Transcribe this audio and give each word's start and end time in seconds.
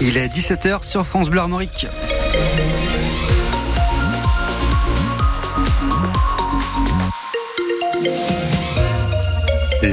Il 0.00 0.16
est 0.18 0.28
17h 0.28 0.82
sur 0.82 1.06
France 1.06 1.30
Bleu 1.30 1.40
Armorique. 1.40 1.86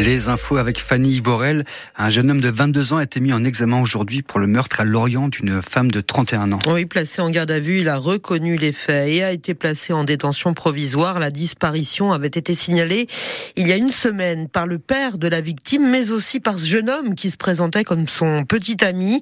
Les 0.00 0.30
infos 0.30 0.56
avec 0.56 0.80
Fanny 0.80 1.20
Borel. 1.20 1.66
Un 1.94 2.08
jeune 2.08 2.30
homme 2.30 2.40
de 2.40 2.48
22 2.48 2.94
ans 2.94 2.96
a 2.96 3.02
été 3.02 3.20
mis 3.20 3.34
en 3.34 3.44
examen 3.44 3.82
aujourd'hui 3.82 4.22
pour 4.22 4.40
le 4.40 4.46
meurtre 4.46 4.80
à 4.80 4.84
Lorient 4.84 5.28
d'une 5.28 5.60
femme 5.60 5.90
de 5.90 6.00
31 6.00 6.52
ans. 6.52 6.58
Oui, 6.68 6.86
placé 6.86 7.20
en 7.20 7.28
garde 7.28 7.50
à 7.50 7.60
vue, 7.60 7.80
il 7.80 7.88
a 7.90 7.98
reconnu 7.98 8.56
les 8.56 8.72
faits 8.72 9.10
et 9.10 9.22
a 9.22 9.30
été 9.30 9.52
placé 9.52 9.92
en 9.92 10.04
détention 10.04 10.54
provisoire. 10.54 11.20
La 11.20 11.30
disparition 11.30 12.12
avait 12.12 12.28
été 12.28 12.54
signalée 12.54 13.08
il 13.56 13.68
y 13.68 13.72
a 13.72 13.76
une 13.76 13.90
semaine 13.90 14.48
par 14.48 14.66
le 14.66 14.78
père 14.78 15.18
de 15.18 15.28
la 15.28 15.42
victime, 15.42 15.90
mais 15.90 16.12
aussi 16.12 16.40
par 16.40 16.58
ce 16.58 16.64
jeune 16.64 16.88
homme 16.88 17.14
qui 17.14 17.28
se 17.28 17.36
présentait 17.36 17.84
comme 17.84 18.08
son 18.08 18.44
petit 18.44 18.82
ami. 18.82 19.20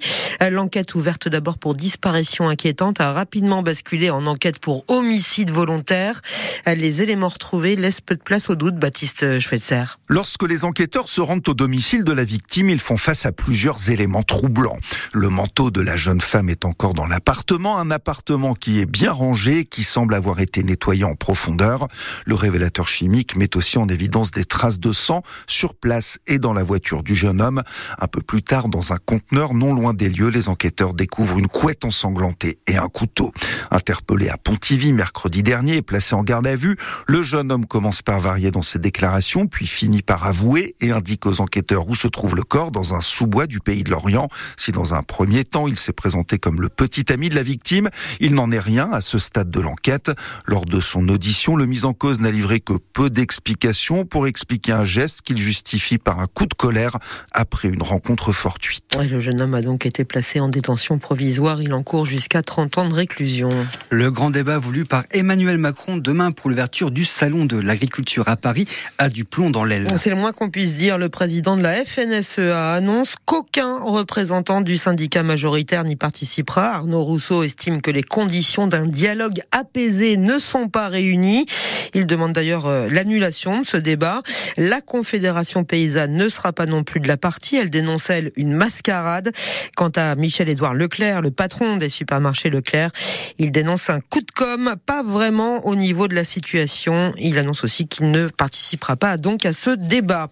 L'enquête 0.48 0.94
ouverte 0.94 1.28
d'abord 1.28 1.58
pour 1.58 1.74
disparition 1.74 2.48
inquiétante 2.48 3.00
a 3.00 3.12
rapidement 3.12 3.64
basculé 3.64 4.10
en 4.10 4.26
enquête 4.26 4.60
pour 4.60 4.84
homicide 4.86 5.50
volontaire. 5.50 6.20
Les 6.66 7.02
éléments 7.02 7.30
retrouvés 7.30 7.74
laissent 7.74 8.00
peu 8.00 8.14
de 8.14 8.22
place 8.22 8.48
au 8.48 8.54
doute, 8.54 8.76
Baptiste 8.76 9.40
Schweitzer. 9.40 9.98
Lorsque 10.06 10.44
les 10.44 10.64
enquêteurs 10.68 11.08
se 11.08 11.22
rendent 11.22 11.48
au 11.48 11.54
domicile 11.54 12.04
de 12.04 12.12
la 12.12 12.24
victime, 12.24 12.68
ils 12.68 12.78
font 12.78 12.98
face 12.98 13.24
à 13.24 13.32
plusieurs 13.32 13.88
éléments 13.88 14.22
troublants. 14.22 14.76
Le 15.14 15.30
manteau 15.30 15.70
de 15.70 15.80
la 15.80 15.96
jeune 15.96 16.20
femme 16.20 16.50
est 16.50 16.66
encore 16.66 16.92
dans 16.92 17.06
l'appartement, 17.06 17.78
un 17.78 17.90
appartement 17.90 18.54
qui 18.54 18.78
est 18.78 18.86
bien 18.86 19.10
rangé, 19.10 19.64
qui 19.64 19.82
semble 19.82 20.12
avoir 20.12 20.40
été 20.40 20.62
nettoyé 20.62 21.04
en 21.04 21.14
profondeur. 21.14 21.88
Le 22.26 22.34
révélateur 22.34 22.86
chimique 22.86 23.34
met 23.34 23.56
aussi 23.56 23.78
en 23.78 23.88
évidence 23.88 24.30
des 24.30 24.44
traces 24.44 24.78
de 24.78 24.92
sang 24.92 25.22
sur 25.46 25.74
place 25.74 26.18
et 26.26 26.38
dans 26.38 26.52
la 26.52 26.62
voiture 26.62 27.02
du 27.02 27.14
jeune 27.14 27.40
homme. 27.40 27.62
Un 27.98 28.06
peu 28.06 28.20
plus 28.20 28.42
tard, 28.42 28.68
dans 28.68 28.92
un 28.92 28.98
conteneur 28.98 29.54
non 29.54 29.72
loin 29.72 29.94
des 29.94 30.10
lieux, 30.10 30.28
les 30.28 30.50
enquêteurs 30.50 30.92
découvrent 30.92 31.38
une 31.38 31.48
couette 31.48 31.86
ensanglantée 31.86 32.58
et 32.66 32.76
un 32.76 32.88
couteau. 32.88 33.32
Interpellé 33.70 34.28
à 34.28 34.36
Pontivy 34.36 34.92
mercredi 34.92 35.42
dernier 35.42 35.76
et 35.76 35.82
placé 35.82 36.14
en 36.14 36.22
garde 36.22 36.46
à 36.46 36.56
vue, 36.56 36.76
le 37.06 37.22
jeune 37.22 37.50
homme 37.50 37.64
commence 37.64 38.02
par 38.02 38.20
varier 38.20 38.50
dans 38.50 38.60
ses 38.60 38.78
déclarations, 38.78 39.46
puis 39.46 39.66
finit 39.66 40.02
par 40.02 40.26
avouer 40.26 40.57
et 40.80 40.90
indique 40.90 41.26
aux 41.26 41.40
enquêteurs 41.40 41.88
où 41.88 41.94
se 41.94 42.08
trouve 42.08 42.34
le 42.34 42.42
corps 42.42 42.70
dans 42.70 42.94
un 42.94 43.00
sous-bois 43.00 43.46
du 43.46 43.60
pays 43.60 43.84
de 43.84 43.90
l'Orient. 43.90 44.28
Si 44.56 44.72
dans 44.72 44.94
un 44.94 45.02
premier 45.02 45.44
temps 45.44 45.66
il 45.66 45.76
s'est 45.76 45.92
présenté 45.92 46.38
comme 46.38 46.60
le 46.60 46.68
petit 46.68 47.12
ami 47.12 47.28
de 47.28 47.34
la 47.34 47.42
victime, 47.42 47.88
il 48.20 48.34
n'en 48.34 48.50
est 48.50 48.58
rien 48.58 48.90
à 48.92 49.00
ce 49.00 49.18
stade 49.18 49.50
de 49.50 49.60
l'enquête. 49.60 50.10
Lors 50.46 50.64
de 50.64 50.80
son 50.80 51.08
audition, 51.08 51.56
le 51.56 51.66
mis 51.66 51.84
en 51.84 51.92
cause 51.92 52.20
n'a 52.20 52.30
livré 52.30 52.60
que 52.60 52.74
peu 52.92 53.10
d'explications 53.10 54.04
pour 54.04 54.26
expliquer 54.26 54.72
un 54.72 54.84
geste 54.84 55.22
qu'il 55.22 55.38
justifie 55.38 55.98
par 55.98 56.20
un 56.20 56.26
coup 56.26 56.46
de 56.46 56.54
colère 56.54 56.98
après 57.32 57.68
une 57.68 57.82
rencontre 57.82 58.32
fortuite. 58.32 58.98
le 58.98 59.20
jeune 59.20 59.40
homme 59.40 59.54
a 59.54 59.62
donc 59.62 59.86
été 59.86 60.04
placé 60.04 60.40
en 60.40 60.48
détention 60.48 60.98
provisoire. 60.98 61.62
Il 61.62 61.74
encourt 61.74 62.06
jusqu'à 62.06 62.42
30 62.42 62.78
ans 62.78 62.88
de 62.88 62.94
réclusion. 62.94 63.50
Le 63.90 64.10
grand 64.10 64.30
débat 64.30 64.58
voulu 64.58 64.84
par 64.84 65.04
Emmanuel 65.10 65.58
Macron 65.58 65.96
demain 65.96 66.32
pour 66.32 66.50
l'ouverture 66.50 66.90
du 66.90 67.04
salon 67.04 67.44
de 67.44 67.56
l'agriculture 67.56 68.28
à 68.28 68.36
Paris 68.36 68.66
a 68.98 69.08
du 69.08 69.24
plomb 69.24 69.50
dans 69.50 69.64
l'aile. 69.64 69.86
C'est 69.96 70.10
le 70.10 70.16
moins 70.16 70.32
qu'on 70.32 70.47
puisse 70.50 70.74
dire, 70.74 70.98
le 70.98 71.08
président 71.08 71.56
de 71.56 71.62
la 71.62 71.84
FNSEA 71.84 72.74
annonce 72.74 73.14
qu'aucun 73.24 73.80
représentant 73.80 74.60
du 74.60 74.76
syndicat 74.76 75.22
majoritaire 75.22 75.84
n'y 75.84 75.96
participera. 75.96 76.74
Arnaud 76.74 77.04
Rousseau 77.04 77.42
estime 77.42 77.80
que 77.80 77.90
les 77.90 78.02
conditions 78.02 78.66
d'un 78.66 78.86
dialogue 78.86 79.40
apaisé 79.52 80.16
ne 80.16 80.38
sont 80.38 80.68
pas 80.68 80.88
réunies. 80.88 81.46
Il 81.94 82.06
demande 82.06 82.32
d'ailleurs 82.32 82.66
euh, 82.66 82.88
l'annulation 82.90 83.60
de 83.60 83.66
ce 83.66 83.76
débat. 83.76 84.22
La 84.56 84.80
Confédération 84.80 85.64
paysanne 85.64 86.14
ne 86.14 86.28
sera 86.28 86.52
pas 86.52 86.66
non 86.66 86.84
plus 86.84 87.00
de 87.00 87.08
la 87.08 87.16
partie. 87.16 87.56
Elle 87.56 87.70
dénonce, 87.70 88.10
elle, 88.10 88.32
une 88.36 88.52
mascarade. 88.52 89.32
Quant 89.76 89.92
à 89.96 90.14
Michel-Édouard 90.14 90.74
Leclerc, 90.74 91.22
le 91.22 91.30
patron 91.30 91.76
des 91.76 91.88
supermarchés 91.88 92.50
Leclerc, 92.50 92.90
il 93.38 93.52
dénonce 93.52 93.90
un 93.90 94.00
coup 94.00 94.20
de 94.20 94.30
com', 94.34 94.74
pas 94.84 95.02
vraiment 95.02 95.66
au 95.66 95.76
niveau 95.76 96.08
de 96.08 96.14
la 96.14 96.24
situation. 96.24 97.12
Il 97.18 97.38
annonce 97.38 97.64
aussi 97.64 97.86
qu'il 97.86 98.10
ne 98.10 98.28
participera 98.28 98.96
pas 98.96 99.16
donc 99.16 99.46
à 99.46 99.52
ce 99.52 99.70
débat. 99.70 100.28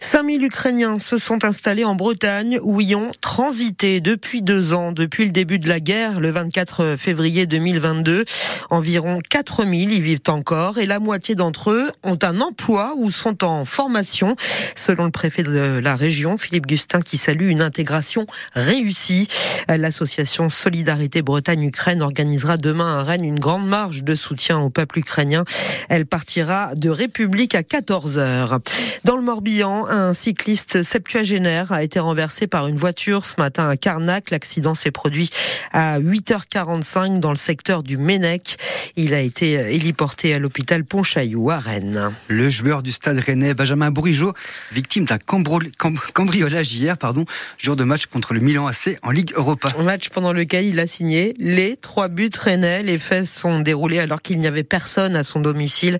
5000 0.00 0.44
Ukrainiens 0.44 0.98
se 0.98 1.18
sont 1.18 1.44
installés 1.44 1.84
en 1.84 1.94
Bretagne 1.94 2.58
où 2.62 2.80
ils 2.80 2.94
ont 2.96 3.10
transité 3.20 4.00
depuis 4.00 4.42
deux 4.42 4.72
ans, 4.72 4.92
depuis 4.92 5.24
le 5.24 5.30
début 5.30 5.58
de 5.58 5.68
la 5.68 5.80
guerre, 5.80 6.20
le 6.20 6.30
24 6.30 6.96
février 6.98 7.46
2022. 7.46 8.24
Environ 8.70 9.20
4000 9.28 9.92
y 9.92 10.00
vivent 10.00 10.20
encore 10.28 10.78
et 10.78 10.86
la 10.86 10.98
moitié 10.98 11.34
d'entre 11.34 11.70
eux 11.70 11.90
ont 12.02 12.18
un 12.22 12.40
emploi 12.40 12.94
ou 12.96 13.10
sont 13.10 13.44
en 13.44 13.64
formation, 13.64 14.36
selon 14.76 15.04
le 15.04 15.10
préfet 15.10 15.42
de 15.42 15.80
la 15.82 15.96
région, 15.96 16.38
Philippe 16.38 16.66
Gustin, 16.66 17.00
qui 17.00 17.18
salue 17.18 17.48
une 17.48 17.62
intégration 17.62 18.26
réussie. 18.54 19.28
L'association 19.68 20.48
Solidarité 20.48 21.22
Bretagne-Ukraine 21.22 22.02
organisera 22.02 22.56
demain 22.56 22.98
à 22.98 23.02
Rennes 23.02 23.24
une 23.24 23.38
grande 23.38 23.66
marche 23.66 24.02
de 24.02 24.14
soutien 24.14 24.58
au 24.58 24.70
peuple 24.70 24.98
ukrainien. 24.98 25.44
Elle 25.88 26.06
partira 26.06 26.74
de 26.74 26.90
République 26.90 27.54
à 27.54 27.62
14h. 27.62 28.60
Dans 29.04 29.16
le 29.16 29.22
Morbihan, 29.22 29.43
un 29.88 30.14
cycliste 30.14 30.82
septuagénaire 30.82 31.70
a 31.70 31.82
été 31.82 31.98
renversé 31.98 32.46
par 32.46 32.66
une 32.66 32.76
voiture 32.76 33.26
ce 33.26 33.34
matin 33.38 33.68
à 33.68 33.76
Carnac. 33.76 34.30
L'accident 34.30 34.74
s'est 34.74 34.90
produit 34.90 35.30
à 35.72 36.00
8h45 36.00 37.20
dans 37.20 37.30
le 37.30 37.36
secteur 37.36 37.82
du 37.82 37.98
Ménec. 37.98 38.56
Il 38.96 39.14
a 39.14 39.20
été 39.20 39.52
héliporté 39.52 40.34
à 40.34 40.38
l'hôpital 40.38 40.84
Pontchaillou 40.84 41.50
à 41.50 41.58
Rennes. 41.58 42.12
Le 42.28 42.48
joueur 42.48 42.82
du 42.82 42.92
stade 42.92 43.18
rennais, 43.18 43.54
Benjamin 43.54 43.90
Bourigeau, 43.90 44.32
victime 44.72 45.04
d'un 45.04 45.18
cambriolage 45.18 46.72
hier, 46.74 46.98
pardon, 46.98 47.24
jour 47.58 47.76
de 47.76 47.84
match 47.84 48.06
contre 48.06 48.34
le 48.34 48.40
Milan 48.40 48.66
AC 48.66 48.96
en 49.02 49.10
Ligue 49.10 49.32
Europa. 49.34 49.68
Un 49.78 49.82
match 49.82 50.08
pendant 50.10 50.32
lequel 50.32 50.64
il 50.66 50.80
a 50.80 50.86
signé 50.86 51.34
les 51.38 51.76
trois 51.76 52.08
buts 52.08 52.30
rennais. 52.38 52.82
Les 52.82 52.98
faits 52.98 53.26
sont 53.26 53.60
déroulés 53.60 53.98
alors 53.98 54.22
qu'il 54.22 54.38
n'y 54.38 54.46
avait 54.46 54.64
personne 54.64 55.16
à 55.16 55.24
son 55.24 55.40
domicile. 55.40 55.98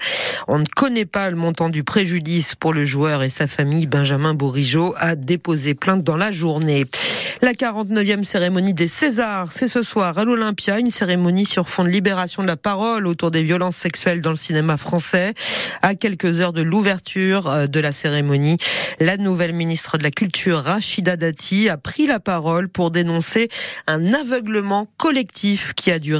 On 0.48 0.58
ne 0.58 0.64
connaît 0.64 1.06
pas 1.06 1.30
le 1.30 1.36
montant 1.36 1.68
du 1.68 1.84
préjudice 1.84 2.54
pour 2.54 2.72
le 2.72 2.84
joueur 2.84 3.22
et 3.22 3.30
sa 3.30 3.46
famille, 3.46 3.86
Benjamin 3.86 4.34
Bourigeau, 4.34 4.94
a 4.96 5.14
déposé 5.14 5.74
plainte 5.74 6.02
dans 6.02 6.16
la 6.16 6.32
journée. 6.32 6.86
La 7.44 7.52
49e 7.52 8.22
cérémonie 8.22 8.72
des 8.72 8.88
Césars, 8.88 9.52
c'est 9.52 9.68
ce 9.68 9.82
soir 9.82 10.16
à 10.16 10.24
l'Olympia, 10.24 10.78
une 10.78 10.90
cérémonie 10.90 11.44
sur 11.44 11.68
fond 11.68 11.84
de 11.84 11.90
libération 11.90 12.42
de 12.42 12.46
la 12.46 12.56
parole 12.56 13.06
autour 13.06 13.30
des 13.30 13.42
violences 13.42 13.76
sexuelles 13.76 14.22
dans 14.22 14.30
le 14.30 14.36
cinéma 14.36 14.78
français. 14.78 15.34
À 15.82 15.94
quelques 15.94 16.40
heures 16.40 16.54
de 16.54 16.62
l'ouverture 16.62 17.50
euh, 17.50 17.66
de 17.66 17.80
la 17.80 17.92
cérémonie, 17.92 18.56
la 18.98 19.18
nouvelle 19.18 19.52
ministre 19.52 19.98
de 19.98 20.04
la 20.04 20.10
Culture, 20.10 20.60
Rachida 20.60 21.18
Dati, 21.18 21.68
a 21.68 21.76
pris 21.76 22.06
la 22.06 22.18
parole 22.18 22.70
pour 22.70 22.90
dénoncer 22.90 23.50
un 23.86 24.14
aveuglement 24.14 24.88
collectif 24.96 25.74
qui 25.74 25.90
a 25.90 25.98
duré 25.98 26.12